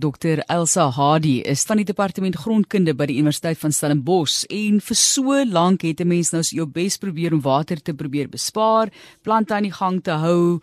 Dr 0.00 0.40
Elsa 0.48 0.88
Hardy 0.96 1.40
is 1.44 1.66
van 1.68 1.80
die 1.80 1.84
departement 1.84 2.38
grondkunde 2.40 2.94
by 2.96 3.06
die 3.10 3.18
Universiteit 3.20 3.58
van 3.60 3.74
Stellenbosch 3.74 4.46
en 4.48 4.78
vir 4.80 4.96
so 4.96 5.36
lank 5.44 5.84
het 5.84 6.00
'n 6.00 6.08
mens 6.08 6.32
nou 6.32 6.42
jou 6.42 6.66
bes 6.66 6.96
probeer 6.96 7.34
om 7.34 7.40
water 7.40 7.76
te 7.82 7.92
probeer 7.92 8.28
bespaar, 8.28 8.88
plante 9.22 9.54
aan 9.54 9.68
die 9.68 9.72
gang 9.72 10.02
te 10.02 10.10
hou, 10.10 10.60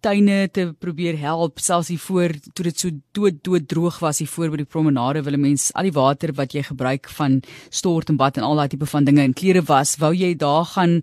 tuine 0.00 0.48
te 0.50 0.72
probeer 0.78 1.18
help, 1.18 1.58
selfs 1.58 1.88
hier 1.88 1.98
voor 1.98 2.32
toe 2.54 2.64
dit 2.64 2.78
so 2.78 2.90
dood 3.12 3.42
dood 3.42 3.68
droog 3.68 3.98
was 3.98 4.18
hier 4.18 4.28
voor 4.28 4.50
by 4.50 4.56
die 4.56 4.64
promenade 4.64 5.22
wil 5.22 5.34
'n 5.34 5.40
mens 5.40 5.72
al 5.74 5.82
die 5.82 5.92
water 5.92 6.32
wat 6.32 6.52
jy 6.52 6.62
gebruik 6.62 7.08
van 7.08 7.42
stort 7.70 8.08
en 8.08 8.16
bad 8.16 8.36
en 8.36 8.44
al 8.44 8.56
daai 8.56 8.68
tipe 8.68 8.86
van 8.86 9.04
dinge 9.04 9.22
in 9.22 9.34
klere 9.34 9.62
was, 9.62 9.96
wou 9.98 10.14
jy 10.14 10.34
daar 10.34 10.64
gaan 10.64 11.02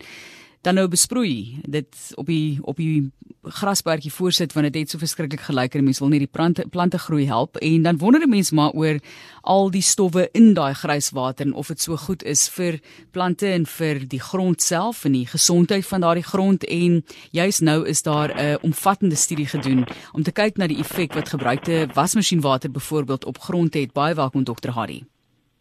dan 0.66 0.80
nou 0.80 0.88
besproei 0.90 1.60
dit 1.62 2.12
op 2.18 2.26
die 2.26 2.58
op 2.62 2.80
die 2.82 3.12
grasperkie 3.46 4.12
voorsit 4.14 4.54
want 4.56 4.66
dit 4.66 4.80
het 4.82 4.90
so 4.90 4.98
verskriklik 4.98 5.44
gelyk 5.46 5.76
en 5.78 5.86
mense 5.86 6.02
wil 6.02 6.10
net 6.10 6.24
die 6.24 6.32
plante 6.32 6.66
plante 6.74 6.98
groei 7.00 7.28
help. 7.30 7.58
En 7.62 7.84
dan 7.86 7.98
wonder 8.02 8.22
'n 8.22 8.30
mens 8.30 8.52
maar 8.52 8.72
oor 8.72 9.00
al 9.42 9.72
die 9.72 9.82
stowwe 9.82 10.30
in 10.32 10.54
daai 10.54 10.74
grijswater 10.74 11.46
en 11.46 11.54
of 11.54 11.68
dit 11.68 11.82
so 11.82 11.98
goed 11.98 12.24
is 12.24 12.50
vir 12.50 12.80
plante 13.12 13.48
en 13.48 13.66
vir 13.66 14.08
die 14.08 14.20
grond 14.20 14.62
self 14.62 15.06
en 15.06 15.12
die 15.12 15.28
gesondheid 15.28 15.86
van 15.86 16.02
daardie 16.02 16.24
grond. 16.24 16.66
En 16.66 17.06
juis 17.32 17.60
nou 17.60 17.88
is 17.88 18.02
daar 18.02 18.34
'n 18.36 18.58
omvattende 18.62 19.16
studie 19.16 19.48
gedoen 19.48 19.86
om 20.14 20.24
te 20.24 20.32
kyk 20.32 20.58
na 20.58 20.68
die 20.68 20.80
effek 20.80 21.14
wat 21.14 21.30
gebruikte 21.30 21.88
wasmasjienwater 21.94 22.72
byvoorbeeld 22.72 23.26
op 23.26 23.38
grond 23.40 23.74
het. 23.74 23.94
Baie 23.94 24.16
welkom 24.16 24.44
dokter 24.44 24.72
Hardy. 24.72 25.04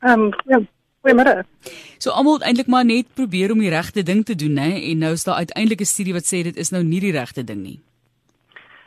Ehm 0.01 0.21
um, 0.21 0.35
ja 0.47 0.61
Goeiemôre. 1.05 1.45
So 2.01 2.11
almal 2.11 2.41
eintlik 2.41 2.71
maar 2.73 2.85
net 2.85 3.11
probeer 3.15 3.53
om 3.53 3.61
die 3.61 3.73
regte 3.73 4.03
ding 4.03 4.23
te 4.25 4.35
doen, 4.35 4.57
hè, 4.57 4.71
en 4.91 5.03
nou 5.05 5.13
is 5.13 5.25
daar 5.25 5.43
uiteindelik 5.45 5.81
'n 5.81 5.93
studie 5.95 6.13
wat 6.13 6.25
sê 6.25 6.43
dit 6.43 6.57
is 6.57 6.71
nou 6.71 6.83
nie 6.83 7.01
die 7.01 7.13
regte 7.13 7.45
ding 7.45 7.61
nie. 7.63 7.81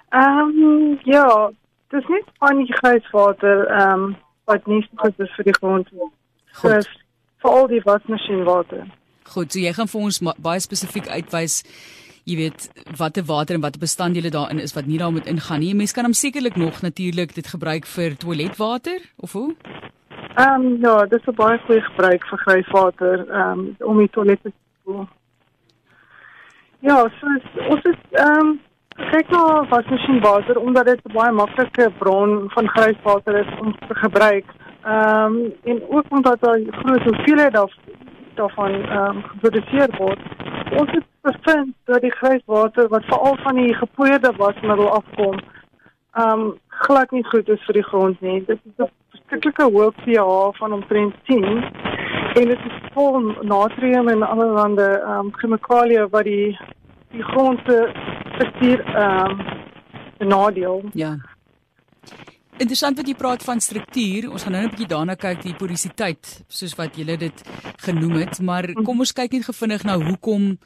Ehm 0.10 0.64
um, 0.64 1.00
ja, 1.04 1.52
dis 1.90 2.08
net 2.08 2.26
van 2.40 2.58
die 2.58 2.74
grijswater 2.74 3.68
ehm 3.68 4.04
um, 4.04 4.16
wat 4.46 4.66
nie 4.66 4.88
goed 4.96 5.20
is 5.20 5.36
vir 5.36 5.44
die 5.44 5.54
grond 5.60 5.92
nie. 5.92 6.10
Goed. 6.54 6.90
Vir 7.38 7.52
al 7.52 7.68
die 7.68 7.82
wasmasjienwater. 7.84 8.88
Goed, 9.24 9.52
so 9.52 9.60
jy 9.60 9.74
gaan 9.74 9.88
vir 9.88 10.02
ons 10.02 10.22
baie 10.38 10.60
spesifiek 10.60 11.08
uitwys 11.08 11.64
jy 12.28 12.36
weet 12.36 12.68
watter 13.00 13.24
water 13.24 13.56
en 13.56 13.62
watter 13.62 13.80
bestanddele 13.80 14.30
daarin 14.30 14.60
is 14.60 14.74
wat 14.76 14.86
nie 14.86 14.98
daarmee 14.98 15.24
ingaan 15.26 15.60
nie. 15.60 15.74
Mense 15.76 15.94
kan 15.96 16.04
hom 16.04 16.14
sekerlik 16.14 16.56
nog 16.56 16.82
natuurlik 16.82 17.36
dit 17.36 17.48
gebruik 17.48 17.86
vir 17.86 18.18
toiletwater 18.18 19.00
of 19.16 19.32
hoe? 19.32 19.56
Ehm 20.38 20.66
um, 20.66 20.78
ja, 20.82 20.98
dit 21.06 21.20
is 21.20 21.26
'n 21.26 21.36
baie 21.36 21.60
goeie 21.66 21.82
gebruik 21.82 22.26
vir 22.30 22.38
grijswater 22.38 23.30
ehm 23.30 23.60
um, 23.60 23.76
om 23.80 23.98
die 23.98 24.10
toilette 24.10 24.50
te 24.50 24.56
spoel. 24.80 25.08
Ja, 26.80 26.98
so 27.20 27.28
is, 27.38 27.46
ons 27.70 27.84
is 27.84 28.02
ehm 28.12 28.40
um, 28.40 28.60
kyk 29.12 29.30
na 29.30 29.66
wasmasjienwater 29.70 30.60
omdat 30.60 30.86
dit 30.86 31.00
'n 31.04 31.14
baie 31.14 31.32
maklike 31.32 31.92
bron 31.98 32.50
van 32.50 32.70
grijswater 32.70 33.36
is 33.36 33.60
om 33.60 33.74
te 33.88 33.96
gebruik. 33.96 34.46
Ehm 34.82 35.36
um, 35.36 35.54
en 35.64 35.82
ook 35.90 36.06
omdat 36.10 36.40
daar 36.40 36.60
groot 36.72 37.04
hoeveelheid 37.04 37.54
daar 37.54 37.74
daarvan 38.36 38.72
ehm 38.72 39.16
um, 39.16 39.24
geproduseer 39.24 39.90
word. 39.98 40.22
Ons 40.80 40.92
het 40.92 41.06
bevind 41.22 41.74
dat 41.86 42.02
die 42.02 42.16
grijswater 42.16 42.88
wat 42.88 43.06
veral 43.06 43.38
van 43.38 43.56
die 43.56 43.74
gepoeierde 43.74 44.34
wasmiddel 44.38 44.90
afkom, 44.90 45.40
ehm 46.12 46.40
um, 46.40 46.58
glad 46.68 47.12
nie 47.12 47.26
goed 47.26 47.50
is 47.50 47.66
vir 47.66 47.74
die 47.74 47.90
grond 47.90 48.22
nie. 48.22 48.46
Dit 48.46 48.60
is 48.64 48.86
'n 48.86 48.92
verskriklike 49.28 49.68
hoë 49.74 49.92
pH 50.04 50.58
van 50.58 50.74
omtrent 50.74 51.16
10 51.28 51.46
en 52.38 52.52
dit 52.52 52.66
is 52.70 52.76
vol 52.94 53.34
natrium 53.44 54.08
en 54.08 54.24
allerlei 54.24 54.88
ehm 54.96 55.28
um, 55.28 55.32
chemikalieë 55.40 56.08
wat 56.14 56.24
die 56.24 56.58
die 57.12 57.24
grond 57.32 57.60
se 57.68 57.78
struktuur 58.36 58.84
ehm 58.86 59.32
um, 59.32 59.42
benadeel. 60.18 60.82
Ja. 60.94 61.18
Interessant 62.58 62.98
wat 62.98 63.08
jy 63.08 63.14
praat 63.14 63.44
van 63.46 63.60
struktuur. 63.62 64.32
Ons 64.32 64.44
gaan 64.44 64.56
nou 64.56 64.64
'n 64.64 64.70
bietjie 64.70 64.88
daarna 64.88 65.16
kyk 65.16 65.42
die 65.42 65.54
porositeit 65.54 66.44
soos 66.48 66.76
wat 66.76 66.98
jy 66.98 67.18
dit 67.18 67.44
genoem 67.78 68.16
het, 68.24 68.40
maar 68.42 68.74
kom 68.84 69.00
ons 69.00 69.14
kyk 69.14 69.32
net 69.32 69.46
gevinnig 69.46 69.84
na 69.84 70.00
hoekom 70.00 70.58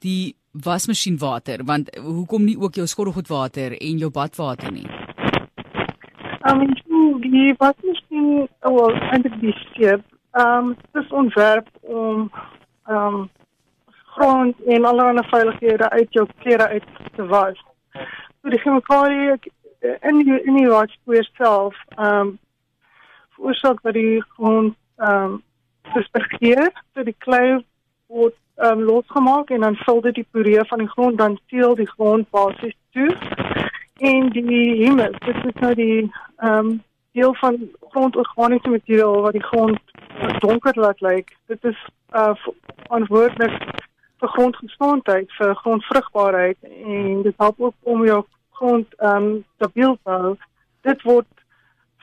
die 0.00 0.36
wasmasjienwater 0.52 1.64
want 1.64 1.88
hoekom 1.96 2.44
nie 2.44 2.58
ook 2.58 2.74
jou 2.74 2.86
skottelgoedwater 2.86 3.72
en 3.80 3.98
jou 3.98 4.10
badwater 4.10 4.72
nie? 4.72 4.86
Um, 6.50 6.74
die 7.24 7.54
wasmasjien 7.58 8.48
wel 8.60 8.96
eintlik 9.10 9.38
die 9.40 9.56
skep. 9.66 10.04
Ehm 10.32 10.72
um, 10.72 10.76
dis 10.92 11.08
ontwerp 11.22 11.68
om 11.80 12.30
ehm 12.86 13.14
um, 13.14 13.30
grond 14.14 14.56
en 14.66 14.84
allerlei 14.84 15.26
veilighede 15.28 15.90
uit 15.90 16.12
jou 16.12 16.26
klere 16.38 16.68
uit 16.68 16.86
te 17.16 17.26
was. 17.26 17.58
So 18.42 18.50
die 18.50 18.60
chemikalie 18.60 19.38
in 19.82 20.18
die 20.18 20.42
in 20.42 20.56
die 20.56 20.68
waspoeier 20.68 21.28
self 21.38 21.76
ehm 21.96 22.20
um, 22.20 22.38
veroorsaak 23.36 23.82
dat 23.82 23.94
die 23.94 24.22
grond 24.36 24.76
ehm 24.96 25.24
um, 25.24 25.42
dispergeer, 25.94 26.70
so 26.94 27.02
die 27.02 27.16
klei 27.18 27.64
word 28.06 28.36
ehm 28.56 28.78
um, 28.78 28.84
losgemaak 28.90 29.50
en 29.50 29.60
dan 29.60 29.76
vul 29.84 30.00
dit 30.00 30.14
die 30.20 30.28
poree 30.30 30.64
van 30.70 30.78
die 30.78 30.92
grond 30.94 31.18
dan 31.18 31.38
seel 31.46 31.74
die 31.74 31.90
grond 31.96 32.30
basies 32.30 32.76
toe. 32.92 33.10
En 34.02 34.30
die 34.34 34.84
humus, 34.84 35.18
dit 35.26 35.44
is 35.44 35.60
nou 35.60 35.74
die 35.74 36.00
ehm 36.36 36.58
um, 36.58 36.80
deel 37.12 37.34
van 37.34 37.58
grondorganiese 37.90 38.68
materiaal 38.68 39.20
wat 39.20 39.32
die 39.32 39.44
grond 39.44 39.80
donker 40.38 40.80
laat 40.80 41.00
lyk. 41.00 41.36
Dit 41.46 41.64
is 41.64 41.78
uh 42.12 42.34
verantwoordelik 42.44 43.84
vir 44.22 44.28
grondgesondheid, 44.28 45.32
vir 45.38 45.54
grondvrugbaarheid 45.54 46.58
en 46.62 47.22
dit 47.22 47.34
help 47.36 47.60
ook 47.60 47.74
om 47.80 48.04
jou 48.06 48.22
grond 48.50 48.86
um 48.98 49.44
stabiel 49.56 49.98
te 50.02 50.10
hou. 50.10 50.34
Dit 50.86 51.02
word 51.02 51.28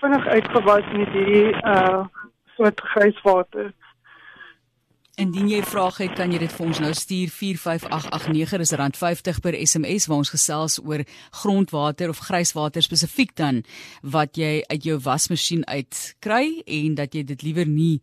vinnig 0.01 0.27
uitgewas 0.27 0.87
met 0.93 1.13
hierdie 1.15 1.53
uh 1.63 2.05
soort 2.55 2.81
grijswater. 2.81 3.71
Indien 5.19 5.49
jy 5.51 5.57
vrae 5.67 5.91
het, 5.97 6.13
kan 6.15 6.31
jy 6.31 6.37
dit 6.39 6.53
vir 6.55 6.63
ons 6.63 6.79
nou 6.79 6.93
stuur. 6.95 7.31
45889 7.35 8.61
is 8.63 8.71
rand 8.79 8.95
50 8.95 9.41
per 9.43 9.57
SMS 9.59 10.05
waar 10.07 10.21
ons 10.21 10.31
gesels 10.31 10.77
oor 10.79 11.03
grondwater 11.41 12.13
of 12.13 12.21
grijswater 12.23 12.85
spesifiek 12.85 13.33
dan 13.35 13.59
wat 14.15 14.39
jy 14.39 14.61
uit 14.71 14.87
jou 14.87 14.95
wasmasjien 15.03 15.65
uit 15.67 15.99
kry 16.23 16.61
en 16.63 16.95
dat 16.95 17.17
jy 17.19 17.25
dit 17.33 17.43
liewer 17.43 17.67
nie 17.67 17.99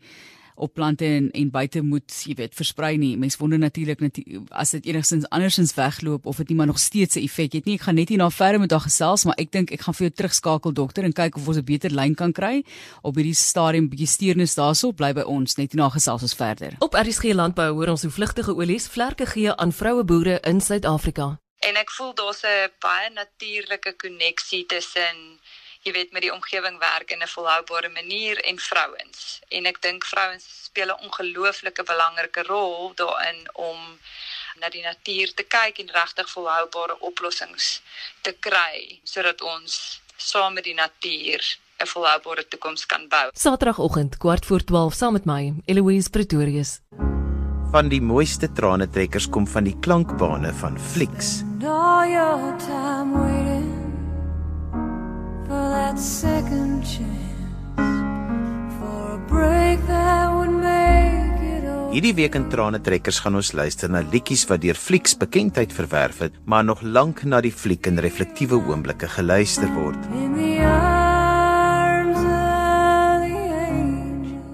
op 0.56 0.74
plante 0.74 1.04
en 1.04 1.30
en 1.30 1.50
buite 1.50 1.82
moet 1.82 2.22
jy 2.24 2.34
weet 2.34 2.54
versprei 2.54 2.96
nie. 2.96 3.16
Mense 3.16 3.38
wonder 3.38 3.58
natuurlik 3.58 4.00
net 4.00 4.20
as 4.50 4.70
dit 4.70 4.86
enigstens 4.86 5.28
andersins 5.28 5.74
wegloop 5.74 6.26
of 6.26 6.36
dit 6.36 6.48
nie 6.48 6.56
maar 6.56 6.66
nog 6.66 6.78
steeds 6.78 7.16
'n 7.16 7.22
effek 7.22 7.52
het 7.52 7.64
nie. 7.64 7.74
Ek 7.74 7.80
gaan 7.80 7.94
net 7.94 8.08
hier 8.08 8.18
na 8.18 8.30
verder 8.30 8.60
met 8.60 8.68
daag 8.68 8.82
gesels, 8.82 9.24
maar 9.24 9.36
ek 9.38 9.52
dink 9.52 9.70
ek 9.70 9.80
gaan 9.80 9.94
vir 9.94 10.06
jou 10.06 10.14
terugskakel 10.16 10.72
dokter 10.72 11.04
en 11.04 11.12
kyk 11.12 11.36
of 11.36 11.48
ons 11.48 11.56
'n 11.56 11.64
beter 11.64 11.90
lyn 11.90 12.14
kan 12.14 12.32
kry 12.32 12.64
op 13.02 13.14
hierdie 13.14 13.34
stadium 13.34 13.88
bietjie 13.88 14.06
steurnis 14.06 14.54
daarso 14.54 14.92
bly 14.92 15.12
by 15.12 15.22
ons 15.22 15.56
net 15.56 15.72
hier 15.72 15.82
na 15.82 15.88
gesels 15.88 16.22
ons 16.22 16.34
verder. 16.34 16.76
Op 16.78 16.94
RSG 16.94 17.32
landbou 17.34 17.72
hoor 17.72 17.88
ons 17.88 18.02
hoe 18.02 18.10
vlugtige 18.10 18.54
olies 18.56 18.88
vlerke 18.88 19.26
gee 19.26 19.54
aan 19.54 19.72
vroue 19.72 20.04
boere 20.04 20.40
in 20.40 20.60
Suid-Afrika. 20.60 21.38
En 21.58 21.76
ek 21.76 21.90
voel 21.90 22.14
daar's 22.14 22.42
'n 22.42 22.70
baie 22.78 23.10
natuurlike 23.10 23.92
koneksie 23.96 24.66
tussen 24.66 25.40
jy 25.86 25.92
weet 25.94 26.12
met 26.12 26.24
die 26.26 26.32
omgewing 26.34 26.78
werk 26.82 27.10
in 27.14 27.22
'n 27.22 27.34
volhoubare 27.34 27.88
manier 27.88 28.40
en 28.44 28.58
vrouens. 28.58 29.40
En 29.48 29.66
ek 29.66 29.82
dink 29.82 30.04
vrouens 30.04 30.44
speel 30.62 30.88
'n 30.90 31.02
ongelooflike 31.06 31.82
belangrike 31.82 32.42
rol 32.42 32.92
daarin 32.94 33.40
om 33.54 33.98
na 34.60 34.68
die 34.68 34.82
natuur 34.82 35.34
te 35.34 35.42
kyk 35.42 35.78
en 35.78 35.90
regtig 35.90 36.30
volhoubare 36.30 37.00
oplossings 37.00 37.80
te 38.20 38.32
kry 38.32 39.00
sodat 39.04 39.40
ons 39.40 40.00
saam 40.16 40.54
met 40.54 40.64
die 40.64 40.74
natuur 40.74 41.58
'n 41.78 41.86
volhoubare 41.86 42.48
toekoms 42.48 42.86
kan 42.86 43.08
bou. 43.08 43.28
Saterdagoggend 43.32 44.16
kwart 44.16 44.46
voor 44.46 44.64
12 44.64 44.94
saam 44.94 45.12
met 45.12 45.24
my, 45.24 45.54
Eloise 45.64 46.10
Pretorius. 46.10 46.80
Van 47.70 47.88
die 47.88 48.00
mooiste 48.00 48.52
trane 48.52 48.88
trekkers 48.88 49.28
kom 49.28 49.46
van 49.46 49.64
die 49.64 49.78
klankbane 49.80 50.52
van 50.52 50.80
Flix. 50.80 51.42
Now 51.58 52.04
your 52.10 52.56
time 52.58 53.12
for 53.12 53.45
that 55.96 56.02
second 56.02 56.84
chance 56.84 58.74
for 58.78 59.14
a 59.14 59.18
break 59.28 59.80
that 59.86 60.28
would 60.32 60.50
make 60.50 61.40
it 61.40 61.64
all. 61.68 61.92
Hierdie 61.92 62.14
week 62.14 62.34
in 62.36 62.48
Trane 62.52 62.80
Trekkers 62.80 63.20
gaan 63.24 63.38
ons 63.40 63.52
luister 63.56 63.88
na 63.88 64.02
liedjies 64.04 64.44
wat 64.50 64.60
deur 64.64 64.76
Flix 64.76 65.16
bekendheid 65.16 65.72
verwerf 65.72 66.20
het, 66.26 66.36
maar 66.44 66.64
nog 66.64 66.82
lank 66.82 67.24
na 67.24 67.40
die 67.40 67.52
fliek 67.52 67.88
in 67.88 68.00
reflektiewe 68.04 68.60
oomblikke 68.60 69.08
geluister 69.08 69.72
word. 69.72 70.00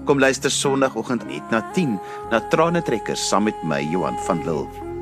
Kom 0.03 0.19
luister 0.19 0.51
Sondagoggend 0.51 1.27
net 1.27 1.51
na 1.51 1.63
10 1.75 1.99
na 2.31 2.43
Trane 2.51 2.83
Trekkers 2.83 3.27
saam 3.29 3.47
met 3.47 3.67
my 3.67 3.83
Johan 3.91 4.19
van 4.27 4.43
Lille. 4.47 4.92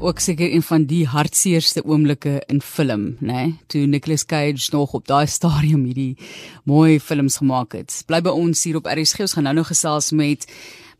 Ook 0.00 0.18
seker 0.18 0.52
een 0.52 0.62
van 0.62 0.84
die 0.84 1.06
hartseerste 1.06 1.84
oomblikke 1.84 2.42
in 2.46 2.60
film, 2.60 3.16
né? 3.20 3.32
Nee? 3.32 3.56
Toe 3.66 3.86
Nicolas 3.86 4.26
Cage 4.26 4.68
nog 4.72 4.92
op 4.92 5.06
daai 5.06 5.26
stadium 5.26 5.84
hierdie 5.84 6.16
mooi 6.64 7.00
films 7.00 7.36
gemaak 7.36 7.72
het. 7.72 8.02
Bly 8.06 8.20
by 8.24 8.32
ons 8.32 8.64
hier 8.64 8.76
op 8.80 8.88
RSG. 8.88 9.20
Ons 9.20 9.36
gaan 9.36 9.48
nou 9.48 9.54
nog 9.54 9.66
gesels 9.66 10.10
met 10.10 10.46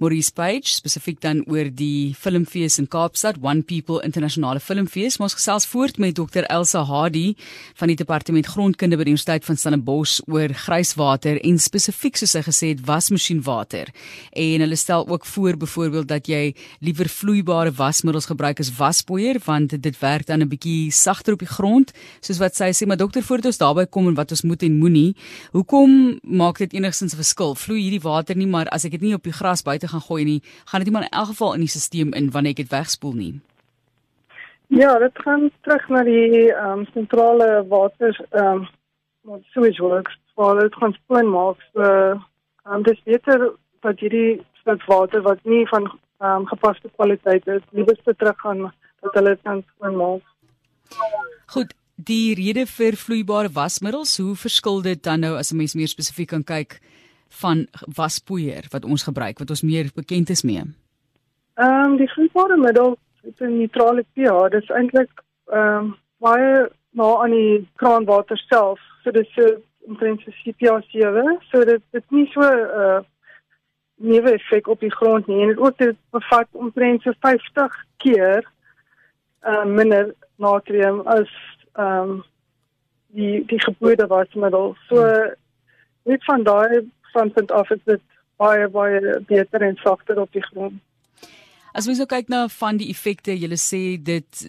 Maurice 0.01 0.33
Page 0.33 0.71
spesifiek 0.73 1.19
dan 1.21 1.43
oor 1.45 1.69
die 1.77 2.15
filmfees 2.17 2.79
in 2.81 2.87
Kaapstad, 2.89 3.37
One 3.45 3.61
People 3.69 3.99
Internasionale 4.01 4.61
Filmfees. 4.65 5.19
Ons 5.21 5.35
gesels 5.37 5.67
voort 5.69 5.99
met 6.01 6.15
Dr 6.17 6.47
Elsa 6.49 6.81
Hardy 6.89 7.35
van 7.77 7.91
die 7.93 7.99
Departement 8.01 8.49
Grondkunde 8.49 8.97
by 8.97 9.05
die 9.05 9.13
Universiteit 9.13 9.45
van 9.45 9.61
Stellenbosch 9.61 10.23
oor 10.25 10.55
grijswater 10.57 11.37
en 11.45 11.61
spesifiek 11.61 12.17
soos 12.17 12.33
hy 12.39 12.43
gesê 12.47 12.71
het 12.73 12.81
wasmasjienwater. 12.89 13.91
En 14.33 14.65
hulle 14.65 14.79
stel 14.81 15.05
ook 15.05 15.27
voor 15.29 15.59
byvoorbeeld 15.61 16.09
dat 16.09 16.33
jy 16.33 16.55
liewer 16.81 17.13
vloeibare 17.13 17.75
wasmiddels 17.77 18.31
gebruik 18.33 18.65
as 18.65 18.73
waspoeier 18.79 19.37
want 19.45 19.77
dit 19.77 20.01
werk 20.01 20.25
dan 20.33 20.41
'n 20.41 20.49
bietjie 20.49 20.89
sagter 20.91 21.37
op 21.37 21.45
die 21.45 21.53
grond, 21.59 21.93
soos 22.25 22.41
wat 22.41 22.57
sy 22.57 22.73
sê, 22.73 22.87
maar 22.87 22.97
dokter 22.97 23.23
voordat 23.23 23.53
ons 23.53 23.61
daarby 23.61 23.85
kom 23.85 24.09
en 24.09 24.15
wat 24.15 24.31
ons 24.31 24.49
moet 24.49 24.63
en 24.63 24.79
moenie, 24.79 25.15
hoekom 25.53 26.19
maak 26.25 26.57
dit 26.57 26.73
enigstens 26.73 27.13
'n 27.13 27.21
verskil? 27.21 27.55
Vloei 27.55 27.83
hierdie 27.83 28.01
water 28.01 28.35
nie, 28.37 28.47
maar 28.47 28.67
as 28.73 28.85
ek 28.85 28.93
dit 28.93 29.01
nie 29.01 29.15
op 29.15 29.25
die 29.25 29.33
gras 29.33 29.63
buite 29.63 29.90
gaan 29.93 30.07
gooi 30.09 30.25
nie, 30.25 30.41
gaan 30.65 30.81
dit 30.81 30.89
nie 30.89 30.97
maar 30.97 31.09
in 31.09 31.19
elk 31.19 31.33
geval 31.33 31.55
in 31.55 31.65
die 31.65 31.69
stelsel 31.69 32.13
in 32.21 32.31
wanneer 32.35 32.57
ek 32.57 32.63
dit 32.65 32.75
wegspoel 32.75 33.17
nie. 33.19 33.33
Ja, 34.71 34.99
dit 34.99 35.19
gaan 35.25 35.51
terug 35.67 35.89
na 35.89 36.03
die 36.07 36.53
ehm 36.53 36.79
um, 36.79 36.85
sentrale 36.95 37.49
water 37.69 38.15
ehm 38.31 38.47
um, 38.47 38.69
wat 39.27 39.41
sewage 39.53 39.83
works, 39.83 40.19
waar 40.35 40.61
dit 40.61 40.75
gaan 40.75 40.93
spoel 40.93 41.27
maak. 41.31 41.59
So 41.73 41.83
ehm 41.83 42.21
um, 42.77 42.83
dis 42.83 43.03
beter 43.05 43.51
dat 43.81 43.99
hierdie 43.99 44.41
stuk 44.61 44.85
water 44.87 45.23
wat 45.23 45.43
nie 45.45 45.67
van 45.73 45.91
ehm 45.91 46.31
um, 46.37 46.47
gepaste 46.47 46.91
kwaliteit 46.97 47.47
is, 47.47 47.67
liewer 47.71 47.99
te 48.05 48.15
terug 48.17 48.41
gaan 48.41 48.73
dat 49.01 49.15
hulle 49.15 49.35
dit 49.35 49.43
kan 49.43 49.65
spoel 49.75 49.97
maak. 49.97 50.23
Goed, 51.47 51.75
die 51.95 52.35
rede 52.35 52.67
vir 52.67 52.97
vloeibare 52.97 53.51
wasmiddels, 53.53 54.17
hoe 54.23 54.37
verskil 54.37 54.83
dit 54.83 55.03
dan 55.03 55.21
nou 55.21 55.35
as 55.39 55.53
'n 55.53 55.57
mens 55.57 55.75
meer 55.75 55.89
spesifiek 55.89 56.29
kan 56.29 56.45
kyk 56.45 56.81
van 57.31 57.67
waspoeier 57.97 58.67
wat 58.71 58.85
ons 58.85 59.03
gebruik 59.03 59.39
wat 59.39 59.51
ons 59.51 59.63
meer 59.63 59.91
bekend 59.95 60.31
is 60.31 60.43
mee? 60.43 60.63
Ehm 61.55 61.85
um, 61.85 61.97
die 61.97 62.11
vloeibare 62.11 62.57
middel 62.57 62.97
het 63.23 63.41
'n 63.41 63.57
neutrale 63.59 64.05
pH. 64.13 64.49
Dit 64.51 64.63
is 64.63 64.69
eintlik 64.71 65.11
ehm 65.47 65.77
um, 65.77 65.97
baie 66.19 66.71
na 66.91 67.17
aan 67.23 67.31
die 67.31 67.69
kraanwater 67.77 68.37
self. 68.37 68.81
So 69.03 69.11
dit 69.11 69.27
is 69.37 69.57
omtrent 69.81 70.21
so 70.21 70.53
pH 70.53 70.91
7. 70.91 71.39
So 71.51 71.65
dit 71.65 71.83
dit 71.91 72.05
nie 72.11 72.27
so 72.33 72.41
'n 72.41 72.45
uh, 72.45 72.97
eh, 72.97 73.03
nuwe 73.95 74.33
effek 74.33 74.69
op 74.69 74.81
die 74.81 74.93
grond 74.93 75.27
nie 75.27 75.43
en 75.43 75.49
dit 75.49 75.59
ook 75.59 75.79
dit 75.79 75.97
bevat 76.11 76.49
omtrent 76.51 77.03
so 77.03 77.13
50 77.21 77.85
keer 77.97 78.45
uh, 79.43 79.65
minder 79.65 80.15
natrium 80.37 81.01
as 81.01 81.31
ehm 81.73 82.11
um, 82.11 82.25
die 83.07 83.45
die 83.47 83.61
geboorde 83.61 84.07
wasmiddel. 84.07 84.77
So 84.89 85.05
net 86.03 86.25
van 86.25 86.43
daai 86.43 86.91
standpunt 87.11 87.53
af 87.53 87.71
is 87.75 87.83
dit 87.85 88.03
baie 88.41 88.69
baie 88.73 89.19
beter 89.29 89.67
en 89.67 89.77
sagter 89.85 90.21
op 90.21 90.33
die 90.33 90.45
grond. 90.51 90.79
As 91.71 91.87
mens 91.87 92.01
nou 92.03 92.07
kyk 92.11 92.31
na 92.33 92.41
van 92.51 92.81
die 92.81 92.89
effekte, 92.91 93.31
jy 93.39 93.47
sê 93.61 93.81
dit 94.03 94.41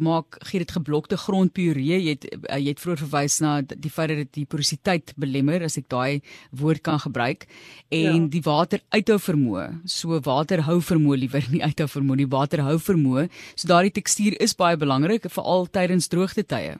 maak 0.00 0.38
gee 0.48 0.62
dit 0.62 0.72
geblokte 0.72 1.18
grondpuree. 1.20 1.98
Jy 2.00 2.14
het 2.14 2.24
eh, 2.30 2.60
jy 2.62 2.72
het 2.72 2.80
vroeër 2.80 3.02
verwys 3.02 3.36
na 3.44 3.58
die 3.66 3.92
feit 3.92 4.08
dat 4.12 4.22
dit 4.22 4.32
die 4.38 4.46
porositeit 4.48 5.12
belemmer 5.20 5.66
as 5.66 5.76
ek 5.76 5.90
daai 5.92 6.24
woord 6.56 6.80
kan 6.86 7.02
gebruik 7.02 7.44
en 7.92 8.22
ja. 8.22 8.30
die 8.32 8.42
water 8.46 8.80
uithou 8.96 9.18
vermoë. 9.20 9.66
So 9.84 10.16
waterhou 10.24 10.78
vermoë 10.80 11.20
liewer 11.26 11.44
nie 11.52 11.60
uithou 11.60 11.90
vermoë 11.92 12.22
nie, 12.22 12.30
waterhou 12.32 12.78
vermoë. 12.88 13.28
So 13.52 13.68
daardie 13.68 13.92
tekstuur 14.00 14.40
is 14.40 14.56
baie 14.56 14.80
belangrik 14.80 15.28
veral 15.28 15.68
tydens 15.68 16.08
droogte 16.08 16.46
tye. 16.46 16.78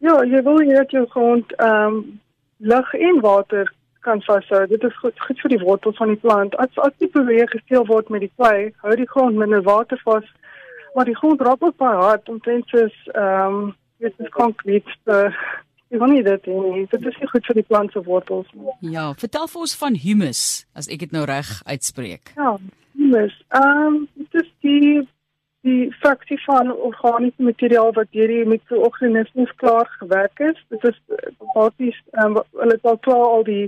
Ja, 0.00 0.14
jy 0.22 0.46
wil 0.46 0.62
hê 0.62 0.78
dat 0.78 0.94
jou 0.94 1.08
grond 1.10 1.58
ehm 1.58 2.00
um, 2.00 2.02
lig 2.60 2.90
en 2.92 3.22
water 3.24 3.70
kan 4.00 4.22
vashou. 4.22 4.66
Dit 4.66 4.82
is 4.82 4.98
goed 4.98 5.20
goed 5.20 5.40
vir 5.42 5.54
die 5.54 5.62
wortels 5.64 5.96
van 5.96 6.12
die 6.14 6.20
plant. 6.20 6.56
As 6.56 6.78
as 6.84 6.94
die 6.98 7.10
beweeg 7.12 7.50
gesteel 7.50 7.86
word 7.86 8.08
met 8.08 8.24
die 8.26 8.32
klei, 8.36 8.70
hou 8.84 8.96
die 8.96 9.08
grond 9.08 9.36
minder 9.36 9.62
water 9.62 10.00
vas. 10.04 10.26
Maar 10.94 11.06
die 11.06 11.16
grond 11.16 11.40
raak 11.40 11.62
ook 11.62 11.76
baie 11.76 11.98
hard 12.02 12.28
omtrent 12.28 12.68
soos 12.68 12.96
ehm 13.14 13.58
um, 13.60 13.74
dit 14.00 14.14
is 14.24 14.32
konkreet. 14.36 14.88
Ek 15.90 15.98
wil 15.98 16.12
nie 16.14 16.22
dit 16.22 16.44
hê. 16.46 16.84
Dit 16.90 17.06
is 17.06 17.16
nie 17.20 17.28
goed 17.28 17.46
vir 17.46 17.58
die 17.58 17.66
plant 17.66 17.92
se 17.92 18.02
wortels 18.06 18.50
nie. 18.54 18.74
Ja, 18.94 19.10
vertel 19.18 19.48
vir 19.50 19.64
ons 19.66 19.76
van 19.76 19.96
humus 20.04 20.42
as 20.78 20.88
ek 20.88 21.02
dit 21.04 21.16
nou 21.16 21.24
reg 21.28 21.50
uitspreek. 21.66 22.32
Ja, 22.36 22.56
humus. 22.98 23.34
Ehm 23.48 23.86
um, 23.86 24.04
dit 24.14 24.42
is 24.42 24.52
die 24.66 25.08
die 25.60 25.92
fraksie 26.00 26.38
van 26.44 26.72
organiese 26.72 27.42
materiaal 27.42 27.92
wat 27.92 28.12
deur 28.16 28.30
die 28.32 28.44
mikroorganismes 28.48 29.52
klaar 29.56 29.88
gewerk 29.98 30.38
is. 30.38 30.64
Dit 30.68 30.84
is 30.84 31.00
basies 31.54 31.98
ehm 32.12 32.36
um, 32.36 32.42
hulle 32.60 32.78
het 32.78 32.86
al 32.92 32.98
klaar 32.98 33.26
al 33.26 33.44
die 33.44 33.66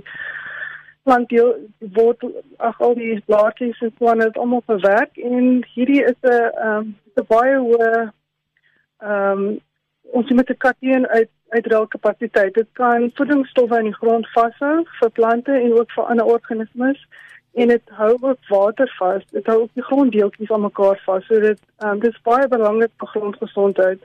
plantdeel 1.03 1.53
word 1.97 2.23
ag 2.57 2.81
al 2.81 2.95
die 2.95 3.19
blaartjies 3.25 3.81
en 3.81 3.93
so 3.97 4.09
aan 4.09 4.23
het 4.23 4.37
almal 4.37 4.63
verwerk 4.65 5.17
en 5.17 5.61
hierdie 5.75 6.03
is 6.03 6.19
'n 6.21 6.33
ehm 6.33 6.77
um, 6.77 6.95
'n 7.21 7.25
baie 7.27 7.55
hoë 7.67 7.91
ehm 8.01 9.45
um, 9.45 9.59
ons 10.01 10.29
moet 10.29 10.49
'n 10.49 10.63
kateen 10.67 11.07
uit 11.07 11.29
uit 11.53 11.67
rel 11.67 11.87
kapasiteit. 11.87 12.53
Dit 12.53 12.67
kan 12.71 13.11
voedingsstowwe 13.13 13.77
in 13.77 13.91
die 13.91 13.99
grond 14.01 14.27
vashou 14.33 14.85
vir 14.99 15.11
plante 15.11 15.51
en 15.51 15.73
ook 15.73 15.91
vir 15.91 16.03
ander 16.03 16.25
organismes 16.25 17.07
en 17.53 17.67
dit 17.67 17.93
hou 17.99 18.13
ook 18.19 18.49
water 18.49 18.95
vas. 18.97 19.23
Dit 19.31 19.45
hou 19.45 19.59
ook 19.61 19.73
die 19.73 19.83
gronddeeltjies 19.83 20.51
aan 20.51 20.65
mekaar 20.65 21.01
vas. 21.05 21.25
So 21.25 21.39
dit 21.39 21.59
um, 21.85 21.99
dit 21.99 22.11
is 22.13 22.25
baie 22.25 22.47
belangrik 22.47 22.91
vir 22.97 23.11
grondgesondheid. 23.15 24.01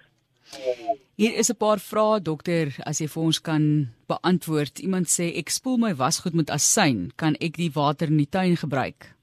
Hier 1.14 1.34
is 1.36 1.50
'n 1.50 1.56
paar 1.56 1.78
vrae 1.78 2.20
dokter, 2.22 2.76
as 2.86 3.00
jy 3.00 3.08
vir 3.08 3.22
ons 3.22 3.40
kan 3.40 3.88
beantwoord. 4.06 4.78
Iemand 4.78 5.08
sê 5.08 5.36
ek 5.36 5.50
spoel 5.50 5.76
my 5.76 5.94
wasgoed 5.94 6.34
met 6.34 6.50
asyn, 6.50 7.10
kan 7.16 7.36
ek 7.40 7.56
die 7.56 7.72
water 7.74 8.08
in 8.08 8.16
die 8.16 8.30
tuin 8.30 8.56
gebruik? 8.56 9.14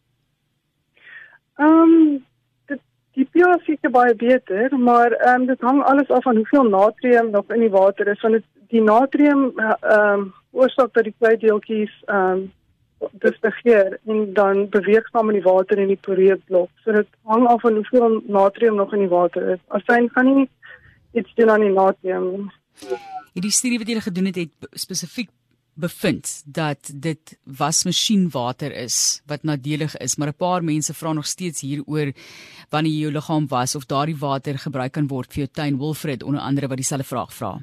Ehm 1.57 1.81
um, 1.81 2.25
die 3.15 3.27
pH 3.31 3.69
is 3.69 3.91
baie 3.91 4.15
beter, 4.15 4.77
maar 4.77 5.11
ehm 5.11 5.41
um, 5.41 5.47
dit 5.47 5.61
hang 5.61 5.83
alles 5.83 6.09
af 6.09 6.23
van 6.23 6.35
hoeveel 6.35 6.69
natrium 6.69 7.31
nog 7.31 7.49
in 7.49 7.59
die 7.59 7.71
water 7.71 8.07
is. 8.07 8.21
Want 8.21 8.43
die 8.69 8.81
natrium 8.81 9.53
ehm 9.59 10.19
um, 10.19 10.33
oorsaak 10.51 10.93
dat 10.93 11.03
die 11.03 11.15
klein 11.19 11.39
deeltjies 11.39 12.03
ehm 12.05 12.31
um, 12.31 12.51
dis 13.11 13.39
begeer 13.43 13.99
en 14.05 14.33
dan 14.33 14.69
beweeg 14.69 15.07
saam 15.11 15.29
in 15.29 15.39
die 15.39 15.45
water 15.45 15.79
in 15.79 15.91
die 15.93 16.01
poreerblok. 16.07 16.69
So 16.83 16.91
dit 16.95 17.07
hang 17.23 17.47
af 17.47 17.61
van 17.61 17.79
hoeveel 17.79 18.21
natrium 18.27 18.75
nog 18.75 18.93
in 18.93 19.05
die 19.05 19.11
water 19.11 19.55
is. 19.55 19.63
Asyn 19.67 20.09
gaan 20.13 20.31
nie 20.31 20.49
iets 21.13 21.33
doen 21.35 21.49
aan 21.49 21.65
die 21.65 21.73
natrium. 21.73 22.51
Hierdie 23.33 23.51
studie 23.51 23.79
wat 23.79 23.89
jy 23.91 23.99
gedoen 24.03 24.31
het, 24.31 24.45
het 24.45 24.79
spesifiek 24.79 25.29
bevind 25.75 26.41
dat 26.45 26.91
dit 26.93 27.35
wasmasjienwater 27.43 28.71
is 28.71 29.21
wat 29.27 29.43
nadelig 29.43 29.97
is, 29.99 30.15
maar 30.15 30.31
'n 30.31 30.39
paar 30.39 30.63
mense 30.63 30.93
vra 30.93 31.13
nog 31.13 31.27
steeds 31.27 31.61
hieroor 31.61 32.13
wanneer 32.69 32.99
jou 32.99 33.11
liggaam 33.11 33.47
was 33.47 33.75
of 33.75 33.85
daardie 33.85 34.17
water 34.17 34.57
gebruik 34.57 34.91
kan 34.91 35.07
word 35.07 35.33
vir 35.33 35.43
jou 35.43 35.49
tuin. 35.51 35.77
Wilfred 35.77 36.23
onder 36.23 36.41
andere 36.41 36.67
wat 36.67 36.77
dieselfde 36.77 37.07
vraag 37.07 37.33
vra. 37.33 37.59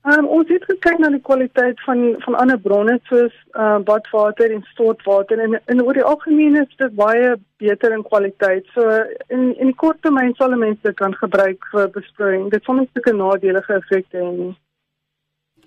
Um, 0.00 0.24
ons 0.32 0.48
het 0.48 0.62
gekyk 0.64 0.96
na 0.96 1.10
die 1.12 1.20
kwaliteit 1.20 1.80
van 1.84 2.14
van 2.24 2.36
ander 2.40 2.56
bronne 2.64 2.94
soos 3.04 3.34
uh, 3.52 3.76
badwater 3.84 4.48
en 4.54 4.62
stortwater 4.70 5.40
en 5.44 5.58
en 5.60 5.82
oor 5.84 5.98
die 5.98 6.04
algemeen 6.12 6.56
is 6.56 6.70
dit 6.80 6.94
baie 6.96 7.34
beter 7.60 7.92
in 7.92 8.06
kwaliteit. 8.06 8.64
So 8.72 8.86
in 9.28 9.50
in 9.58 9.72
die 9.72 9.76
kort 9.82 10.00
termyn 10.00 10.32
sal 10.38 10.56
mense 10.56 10.92
kan 10.96 11.12
gebruik 11.20 11.66
vir 11.72 11.90
besproeiing. 11.92 12.46
Dit 12.54 12.64
sal 12.64 12.78
nie 12.78 12.88
sulke 12.94 13.12
nadelige 13.12 13.76
effekte 13.76 14.22
hê 14.22 14.30
nie. 14.38 14.54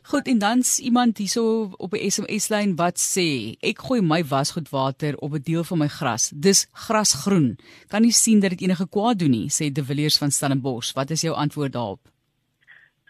Goed 0.09 0.27
en 0.27 0.39
dan's 0.41 0.71
iemand 0.79 1.21
hierso 1.21 1.69
op 1.77 1.93
'n 1.93 2.09
SMS 2.09 2.49
lyn 2.49 2.73
wat 2.75 2.97
sê 2.97 3.53
ek 3.61 3.85
gooi 3.85 4.01
my 4.01 4.23
wasgoedwater 4.23 5.13
op 5.17 5.33
'n 5.33 5.43
deel 5.43 5.63
van 5.63 5.77
my 5.77 5.87
gras. 5.87 6.31
Dis 6.33 6.65
grasgroen. 6.71 7.57
Kan 7.87 8.01
nie 8.01 8.11
sien 8.11 8.39
dat 8.39 8.49
dit 8.49 8.61
enige 8.61 8.87
kwaad 8.89 9.19
doen 9.19 9.31
nie, 9.31 9.49
sê 9.49 9.71
De 9.71 9.83
Villiers 9.83 10.17
van 10.17 10.31
Stellenbosch. 10.31 10.93
Wat 10.93 11.09
is 11.09 11.21
jou 11.21 11.35
antwoord 11.35 11.73
daarop? 11.73 11.99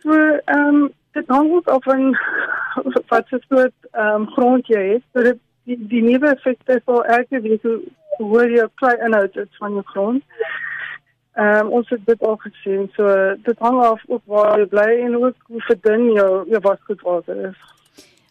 So, 0.01 0.11
ehm 0.45 0.75
um, 0.75 0.93
dit 1.13 1.27
hang 1.27 1.51
ook 1.51 1.67
af 1.67 1.84
van 1.84 2.17
wat 3.08 3.27
se 3.27 3.39
soort 3.48 3.77
ehm 3.91 4.22
um, 4.22 4.27
grond 4.36 4.67
jy 4.67 4.84
het. 4.93 5.03
So 5.13 5.24
dit 5.24 5.39
die 5.63 5.77
die 5.88 6.03
nuwe 6.03 6.34
effekte 6.34 6.82
sal 6.86 7.05
elke 7.05 7.41
week 7.41 7.65
hoe 8.17 8.46
jy 8.50 8.67
klei 8.82 8.96
inhoud 9.05 9.36
is 9.36 9.60
van 9.60 9.77
jou 9.77 9.86
grond. 9.93 10.24
Ehm 11.34 11.65
um, 11.65 11.72
ons 11.79 11.89
het 11.89 12.05
dit 12.05 12.22
al 12.22 12.38
gesien. 12.46 12.89
So 12.98 13.36
dit 13.46 13.60
hang 13.60 13.79
af 13.82 14.01
ook 14.08 14.22
waar 14.25 14.60
jy 14.60 14.67
bly 14.74 14.89
en 15.05 15.17
ook 15.22 15.36
hoe 15.48 15.62
verdun 15.70 16.12
jou 16.13 16.32
jou 16.50 16.62
wasgoedwater 16.62 17.46
is. 17.50 17.62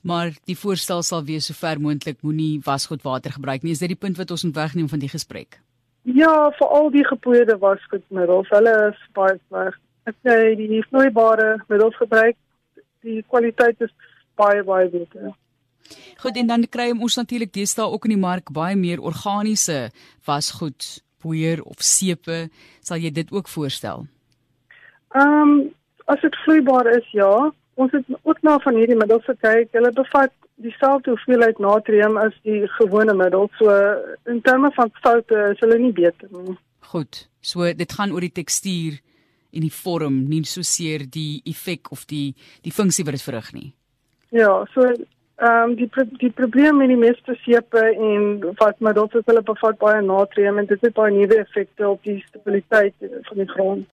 Maar 0.03 0.33
die 0.51 0.59
voorstel 0.59 1.03
sal 1.03 1.23
wees 1.25 1.47
sover 1.47 1.81
moontlik 1.81 2.23
moenie 2.27 2.61
wasgoedwater 2.65 3.33
gebruik 3.33 3.62
nie. 3.62 3.73
Is 3.73 3.83
dit 3.83 3.95
die 3.95 4.03
punt 4.05 4.19
wat 4.19 4.31
ons 4.31 4.43
moet 4.43 4.59
wegneem 4.59 4.89
van 4.89 4.99
die 4.99 5.11
gesprek? 5.12 5.61
Ja, 6.03 6.51
vir 6.59 6.67
al 6.67 6.91
die 6.91 7.05
gepoeierde 7.07 7.55
wasgoedmiddels, 7.62 8.49
hulle 8.51 8.73
is 8.89 9.03
baie 9.15 9.37
sleg. 9.47 9.77
As 10.11 10.17
jy 10.27 10.57
die 10.59 10.81
vloeibare 10.89 11.61
middels 11.71 11.95
gebruik, 12.01 12.35
die 13.02 13.23
kwaliteit 13.28 13.80
is 13.80 13.92
baie 14.40 14.62
baie 14.66 14.88
beter. 14.90 15.32
Goed 16.23 16.37
en 16.38 16.47
dan 16.47 16.66
kry 16.71 16.90
ons 16.92 17.18
natuurlik 17.18 17.52
deesdae 17.52 17.90
ook 17.90 18.06
in 18.09 18.16
die 18.16 18.25
mark 18.25 18.52
baie 18.54 18.76
meer 18.78 19.02
organiese 19.02 19.90
wasgoed 20.26 21.02
poeier 21.23 21.62
of 21.62 21.82
sepe, 21.87 22.49
sal 22.82 23.02
jy 23.02 23.12
dit 23.14 23.32
ook 23.32 23.49
voorstel? 23.49 24.06
Ehm 25.14 25.42
um, 25.42 25.56
as 26.11 26.21
dit 26.21 26.37
vloeibaar 26.44 26.88
is, 26.97 27.06
ja. 27.14 27.52
Ons 27.80 27.92
het 27.94 28.09
ook 28.23 28.40
na 28.42 28.59
van 28.61 28.76
hierdie 28.76 28.99
middels 28.99 29.25
gekyk. 29.25 29.71
Hulle 29.73 29.92
bevat 29.97 30.32
dieselfde 30.62 31.14
hoeveelheid 31.14 31.59
natrium 31.62 32.18
as 32.21 32.35
die 32.47 32.66
gewone 32.78 33.14
middel. 33.14 33.49
So 33.59 33.76
in 34.28 34.42
terme 34.42 34.71
van 34.75 34.90
foute 35.00 35.38
is 35.52 35.62
hulle 35.62 35.78
nie 35.78 35.92
beter 35.92 36.28
nie. 36.30 36.56
Goed. 36.92 37.26
So 37.40 37.71
dit 37.73 37.97
gaan 37.99 38.12
oor 38.12 38.26
die 38.26 38.35
tekstuur 38.35 38.99
en 39.52 39.64
die 39.66 39.73
vorm, 39.73 40.23
nie 40.28 40.44
so 40.49 40.64
seer 40.66 41.06
die 41.06 41.42
effek 41.49 41.92
of 41.92 42.06
die 42.11 42.35
die 42.64 42.73
funksie 42.73 43.04
wat 43.04 43.18
dit 43.18 43.26
verrig 43.26 43.52
nie. 43.52 43.73
Ja, 44.32 44.64
so 44.75 44.87
ehm 45.42 45.71
um, 45.71 45.76
die 45.76 45.88
die 46.21 46.30
probleem 46.30 46.76
met 46.78 46.88
die 46.88 47.00
meeste 47.00 47.35
sepe 47.44 47.80
en 47.80 48.54
wat 48.61 48.78
maar 48.80 48.94
dit 48.94 49.14
is 49.18 49.26
hulle 49.26 49.42
bevat 49.42 49.78
baie 49.78 50.02
natrium 50.02 50.59
en 50.59 50.66
dit 50.66 50.80
het 50.87 50.94
baie 50.94 51.12
nuwe 51.12 51.38
effekte 51.40 51.88
op 51.88 52.02
die 52.04 52.21
stabiliteit 52.28 52.94
van 53.28 53.40
die 53.42 53.49
grond. 53.49 53.88